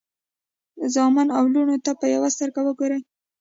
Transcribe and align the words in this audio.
زامنو 0.93 1.31
او 1.39 1.43
لوڼو 1.53 1.77
ته 1.85 1.91
په 1.99 2.05
یوه 2.13 2.29
سترګه 2.35 2.61
وګورئ. 2.63 3.01